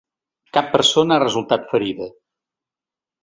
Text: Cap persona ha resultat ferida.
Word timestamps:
Cap 0.57 0.71
persona 0.75 1.15
ha 1.17 1.21
resultat 1.23 1.69
ferida. 1.73 2.09